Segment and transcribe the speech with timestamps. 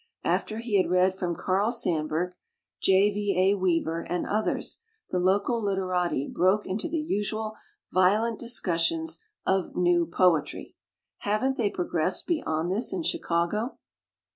[0.23, 2.33] After he had read from Carl Sandburg,
[2.81, 3.11] J.
[3.11, 3.35] V.
[3.51, 3.55] A.
[3.55, 4.79] Weaver, and others,
[5.11, 7.53] the local liter ati broke into the usual
[7.93, 9.05] violent discus sion
[9.45, 10.75] of "new" poetry.
[11.19, 13.77] Haven't they progressed beyond this in Chicago?